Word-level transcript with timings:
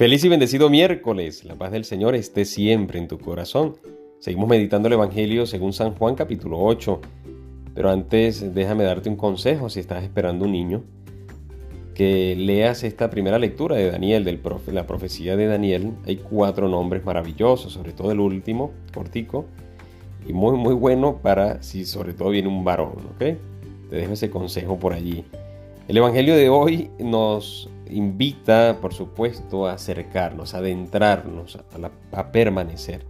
Feliz 0.00 0.24
y 0.24 0.30
bendecido 0.30 0.70
miércoles. 0.70 1.44
La 1.44 1.56
paz 1.56 1.72
del 1.72 1.84
Señor 1.84 2.14
esté 2.14 2.46
siempre 2.46 2.98
en 2.98 3.06
tu 3.06 3.18
corazón. 3.18 3.76
Seguimos 4.18 4.48
meditando 4.48 4.88
el 4.88 4.94
Evangelio 4.94 5.44
según 5.44 5.74
San 5.74 5.94
Juan 5.94 6.14
capítulo 6.14 6.58
8. 6.58 7.02
Pero 7.74 7.90
antes 7.90 8.54
déjame 8.54 8.84
darte 8.84 9.10
un 9.10 9.16
consejo 9.16 9.68
si 9.68 9.78
estás 9.78 10.02
esperando 10.02 10.46
un 10.46 10.52
niño. 10.52 10.84
Que 11.94 12.34
leas 12.34 12.82
esta 12.82 13.10
primera 13.10 13.38
lectura 13.38 13.76
de 13.76 13.90
Daniel, 13.90 14.24
de 14.24 14.72
la 14.72 14.86
profecía 14.86 15.36
de 15.36 15.46
Daniel. 15.46 15.92
Hay 16.06 16.16
cuatro 16.16 16.66
nombres 16.66 17.04
maravillosos, 17.04 17.70
sobre 17.70 17.92
todo 17.92 18.10
el 18.10 18.20
último, 18.20 18.72
cortico. 18.94 19.44
Y 20.26 20.32
muy, 20.32 20.56
muy 20.56 20.72
bueno 20.72 21.18
para 21.18 21.62
si 21.62 21.84
sobre 21.84 22.14
todo 22.14 22.30
viene 22.30 22.48
un 22.48 22.64
varón, 22.64 22.94
¿ok? 23.16 23.18
Te 23.90 23.96
dejo 23.96 24.14
ese 24.14 24.30
consejo 24.30 24.78
por 24.78 24.94
allí. 24.94 25.26
El 25.90 25.96
Evangelio 25.96 26.36
de 26.36 26.48
hoy 26.48 26.88
nos 27.00 27.68
invita, 27.88 28.78
por 28.80 28.94
supuesto, 28.94 29.66
a 29.66 29.72
acercarnos, 29.72 30.54
a 30.54 30.58
adentrarnos, 30.58 31.58
a, 32.12 32.30
permanecer 32.30 33.04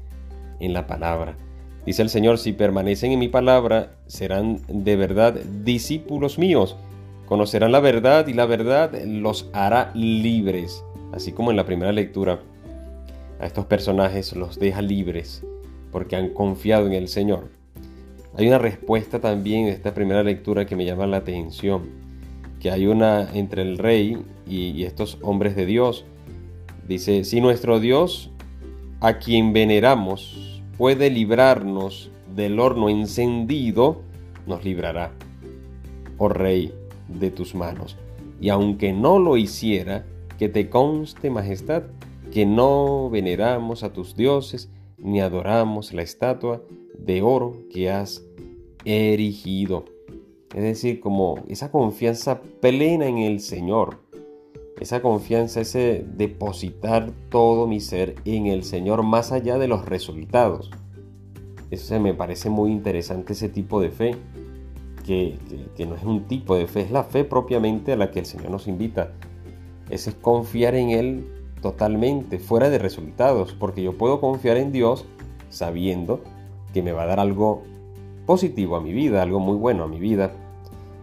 en 0.60 0.72
la 0.72 0.86
palabra. 0.86 1.36
Dice 1.84 2.00
el 2.00 2.08
Señor, 2.08 2.38
si 2.38 2.54
permanecen 2.54 3.12
en 3.12 3.18
mi 3.18 3.28
palabra, 3.28 3.98
serán 4.06 4.62
de 4.66 4.96
verdad 4.96 5.34
discípulos 5.34 6.38
míos. 6.38 6.74
Conocerán 7.26 7.70
la 7.70 7.80
verdad 7.80 8.26
y 8.28 8.32
la 8.32 8.46
verdad 8.46 8.98
los 9.04 9.50
hará 9.52 9.90
libres. 9.92 10.82
Así 11.12 11.32
como 11.32 11.50
en 11.50 11.58
la 11.58 11.66
primera 11.66 11.92
lectura, 11.92 12.40
a 13.40 13.44
estos 13.44 13.66
personajes 13.66 14.34
los 14.34 14.58
deja 14.58 14.80
libres 14.80 15.44
porque 15.92 16.16
han 16.16 16.30
confiado 16.30 16.86
en 16.86 16.94
el 16.94 17.08
Señor. 17.08 17.50
Hay 18.38 18.48
una 18.48 18.56
respuesta 18.56 19.20
también 19.20 19.66
de 19.66 19.72
esta 19.72 19.92
primera 19.92 20.22
lectura 20.22 20.64
que 20.64 20.76
me 20.76 20.86
llama 20.86 21.06
la 21.06 21.18
atención 21.18 21.99
que 22.60 22.70
hay 22.70 22.86
una 22.86 23.28
entre 23.32 23.62
el 23.62 23.78
rey 23.78 24.22
y, 24.46 24.84
estos 24.84 25.18
hombres 25.22 25.56
de 25.56 25.66
Dios. 25.66 26.04
Dice, 26.86 27.24
si 27.24 27.40
nuestro 27.40 27.80
Dios, 27.80 28.30
a 29.00 29.18
quien 29.18 29.52
veneramos, 29.52 30.62
puede 30.76 31.10
librarnos 31.10 32.10
del 32.34 32.60
horno 32.60 32.88
encendido, 32.88 34.02
nos 34.46 34.64
librará, 34.64 35.12
oh 36.18 36.28
rey, 36.28 36.72
de 37.08 37.30
tus 37.30 37.54
manos. 37.54 37.96
Y 38.40 38.50
aunque 38.50 38.92
no 38.92 39.18
lo 39.18 39.36
hiciera, 39.36 40.04
que 40.38 40.48
te 40.48 40.68
conste, 40.68 41.30
majestad, 41.30 41.84
que 42.32 42.46
no 42.46 43.10
veneramos 43.10 43.82
a 43.82 43.92
tus 43.92 44.16
dioses, 44.16 44.70
ni 44.98 45.20
adoramos 45.20 45.92
la 45.92 46.02
estatua 46.02 46.62
de 46.98 47.22
oro 47.22 47.64
que 47.70 47.90
has 47.90 48.24
erigido. 48.84 49.84
Es 50.54 50.62
decir, 50.62 51.00
como 51.00 51.38
esa 51.48 51.70
confianza 51.70 52.40
plena 52.60 53.06
en 53.06 53.18
el 53.18 53.40
Señor. 53.40 53.98
Esa 54.80 55.02
confianza, 55.02 55.60
ese 55.60 56.04
depositar 56.16 57.12
todo 57.28 57.66
mi 57.66 57.80
ser 57.80 58.16
en 58.24 58.46
el 58.46 58.64
Señor 58.64 59.02
más 59.02 59.30
allá 59.30 59.58
de 59.58 59.68
los 59.68 59.84
resultados. 59.84 60.70
Eso 61.70 62.00
me 62.00 62.14
parece 62.14 62.50
muy 62.50 62.72
interesante, 62.72 63.34
ese 63.34 63.48
tipo 63.48 63.80
de 63.80 63.90
fe, 63.90 64.16
que, 65.06 65.38
no 65.86 65.94
es 65.94 66.02
un 66.02 66.26
tipo 66.26 66.56
de 66.56 66.66
fe, 66.66 66.80
es 66.80 66.90
la 66.90 67.04
fe 67.04 67.24
propiamente 67.24 67.92
a 67.92 67.96
la 67.96 68.10
que 68.10 68.20
el 68.20 68.26
Señor 68.26 68.50
nos 68.50 68.66
invita. 68.66 69.12
Ese 69.88 70.10
es 70.10 70.16
confiar 70.16 70.74
en 70.74 70.90
Él 70.90 71.26
totalmente, 71.60 72.38
fuera 72.38 72.70
de 72.70 72.78
resultados, 72.78 73.54
porque 73.54 73.82
yo 73.82 73.96
puedo 73.96 74.20
confiar 74.20 74.56
en 74.56 74.72
Dios 74.72 75.04
sabiendo 75.48 76.22
que 76.72 76.82
me 76.82 76.92
va 76.92 77.02
a 77.02 77.06
dar 77.06 77.20
algo 77.20 77.62
positivo 78.30 78.76
a 78.76 78.80
mi 78.80 78.92
vida, 78.92 79.22
algo 79.22 79.40
muy 79.40 79.56
bueno 79.56 79.82
a 79.82 79.88
mi 79.88 79.98
vida. 79.98 80.30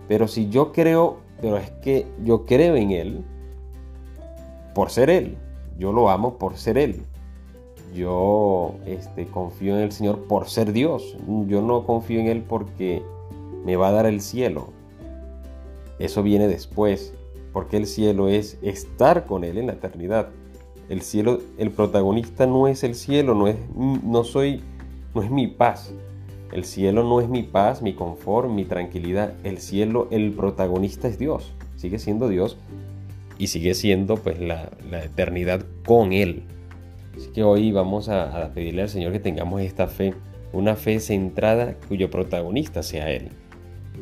Pero 0.08 0.30
si 0.30 0.48
yo 0.48 0.72
creo, 0.72 1.18
pero 1.42 1.58
es 1.58 1.72
que 1.72 2.08
yo 2.24 2.46
creo 2.46 2.78
en 2.78 2.92
Él 2.92 3.26
por 4.74 4.92
ser 4.92 5.10
Él. 5.10 5.36
Yo 5.78 5.92
lo 5.92 6.10
amo 6.10 6.38
por 6.38 6.56
ser 6.56 6.78
Él. 6.78 7.02
Yo 7.94 8.76
este, 8.86 9.26
confío 9.26 9.76
en 9.76 9.84
el 9.84 9.92
Señor 9.92 10.20
por 10.30 10.48
ser 10.48 10.72
Dios. 10.72 11.18
Yo 11.48 11.62
no 11.62 11.86
confío 11.86 12.22
en 12.22 12.28
Él 12.28 12.46
porque 12.48 13.04
me 13.66 13.76
va 13.76 13.90
a 13.90 13.92
dar 13.92 14.06
el 14.06 14.22
cielo. 14.22 14.70
Eso 16.00 16.24
viene 16.24 16.48
después, 16.48 17.14
porque 17.52 17.76
el 17.76 17.88
cielo 17.88 18.30
es 18.30 18.58
estar 18.62 19.26
con 19.26 19.44
Él 19.44 19.58
en 19.58 19.68
la 19.68 19.74
eternidad. 19.74 20.30
El 20.88 21.02
cielo, 21.02 21.40
el 21.58 21.72
protagonista 21.72 22.48
no 22.48 22.70
es 22.70 22.86
el 22.86 22.96
cielo, 22.96 23.36
no 23.36 23.50
es, 23.50 23.58
no 23.76 24.24
soy, 24.24 24.64
no 25.14 25.24
es 25.24 25.30
mi 25.30 25.48
paz. 25.48 25.94
El 26.52 26.64
cielo 26.64 27.04
no 27.04 27.20
es 27.20 27.28
mi 27.28 27.44
paz, 27.44 27.82
mi 27.82 27.94
confort, 27.94 28.50
mi 28.50 28.64
tranquilidad. 28.64 29.34
El 29.44 29.58
cielo, 29.58 30.08
el 30.12 30.32
protagonista 30.32 31.08
es 31.08 31.20
Dios. 31.20 31.54
Sigue 31.76 32.00
siendo 32.00 32.30
Dios 32.30 32.58
y 33.38 33.48
sigue 33.48 33.74
siendo 33.74 34.16
pues 34.16 34.40
la, 34.40 34.70
eternidad 35.04 35.66
con 35.86 36.14
Él. 36.14 36.44
Así 37.16 37.30
que 37.32 37.44
hoy 37.44 37.72
vamos 37.72 38.10
a, 38.10 38.46
a, 38.46 38.54
pedirle 38.54 38.84
al 38.84 38.90
Señor 38.90 39.12
que 39.12 39.20
tengamos 39.20 39.62
esta 39.62 39.88
fe, 39.88 40.14
una 40.54 40.76
fe 40.76 41.00
centrada 41.00 41.76
cuyo 41.88 42.10
protagonista 42.10 42.82
sea 42.82 43.12
Él. 43.12 43.30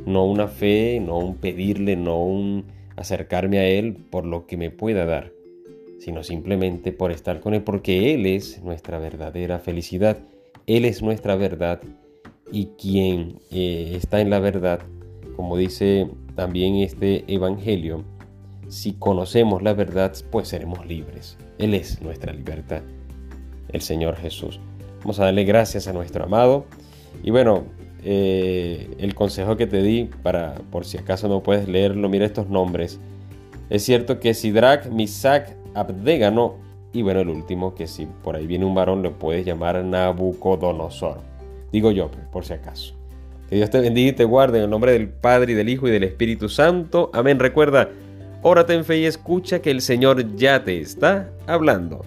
No 0.06 0.26
una 0.26 0.48
fe, 0.48 1.00
no 1.00 1.18
un 1.18 1.36
pedirle, 1.38 1.96
no 1.96 2.22
un 2.22 2.66
acercarme 2.96 3.60
a 3.60 3.68
Él 3.68 3.98
por 4.10 4.26
lo 4.26 4.46
que 4.46 4.58
me 4.58 4.70
pueda 4.70 5.06
dar, 5.06 5.32
sino 6.00 6.24
simplemente 6.24 6.92
por 6.92 7.12
estar 7.12 7.40
con 7.40 7.54
Él, 7.54 7.64
porque 7.64 8.14
Él 8.14 8.26
es 8.26 8.62
nuestra 8.62 9.00
verdadera 9.00 9.60
felicidad, 9.60 10.20
Él 10.68 10.86
es 10.86 11.02
nuestra 11.02 11.36
verdad 11.36 11.82
y 12.52 12.68
quien 12.78 13.40
eh, 13.52 13.94
está 13.96 14.22
en 14.22 14.30
la 14.30 14.40
verdad, 14.40 14.80
como 15.36 15.58
dice 15.58 16.10
también 16.36 16.76
este 16.76 17.24
Evangelio, 17.34 18.04
si 18.68 18.94
conocemos 18.94 19.62
la 19.62 19.74
verdad, 19.74 20.14
pues 20.32 20.48
seremos 20.48 20.86
libres. 20.86 21.38
Él 21.58 21.74
es 21.74 22.02
nuestra 22.02 22.34
libertad, 22.34 22.82
el 23.70 23.82
Señor 23.82 24.16
Jesús. 24.18 24.60
Vamos 25.02 25.20
a 25.20 25.26
darle 25.26 25.44
gracias 25.44 25.88
a 25.88 25.94
nuestro 25.94 26.26
amado. 26.26 26.66
Y 27.24 27.32
bueno, 27.32 27.64
eh, 28.04 28.96
el 29.00 29.16
consejo 29.16 29.56
que 29.56 29.68
te 29.68 29.82
di, 29.82 30.10
para 30.24 30.56
por 30.72 30.86
si 30.86 30.98
acaso 30.98 31.28
no 31.28 31.44
puedes 31.44 31.68
leerlo, 31.68 32.10
mira 32.10 32.26
estos 32.26 32.50
nombres. 32.50 33.00
Es 33.70 33.84
cierto 33.84 34.20
que 34.20 34.34
Sidrach, 34.34 34.88
Misac, 34.88 35.56
Abdégano, 35.74 36.56
y 36.94 37.02
bueno, 37.02 37.20
el 37.20 37.30
último, 37.30 37.76
que 37.76 37.88
si 37.88 38.06
por 38.06 38.36
ahí 38.36 38.48
viene 38.48 38.64
un 38.64 38.74
varón, 38.74 39.04
lo 39.04 39.18
puedes 39.18 39.46
llamar 39.46 39.84
Nabucodonosor. 39.84 41.35
Digo 41.76 41.92
yo, 41.92 42.10
por 42.32 42.46
si 42.46 42.54
acaso. 42.54 42.96
Que 43.50 43.58
Dios 43.58 43.70
te 43.70 43.82
bendiga 43.82 44.10
y 44.10 44.14
te 44.14 44.24
guarde 44.24 44.60
en 44.60 44.64
el 44.64 44.70
nombre 44.70 44.94
del 44.94 45.10
Padre 45.10 45.52
y 45.52 45.56
del 45.56 45.68
Hijo 45.68 45.90
y 45.90 45.92
del 45.92 46.06
Espíritu 46.06 46.48
Santo. 46.48 47.12
Amén. 47.14 47.38
Recuerda, 47.38 47.90
órate 48.44 48.76
en 48.76 48.86
fe 48.86 49.00
y 49.00 49.06
escucha 49.06 49.62
que 49.62 49.72
el 49.72 49.82
Señor 49.82 50.38
ya 50.38 50.64
te 50.64 50.80
está 50.80 51.32
hablando. 51.48 52.06